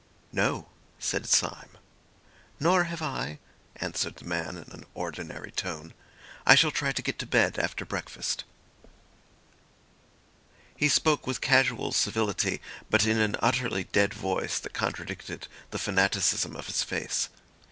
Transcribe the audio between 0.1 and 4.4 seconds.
"No," said Syme. "Nor have I," answered the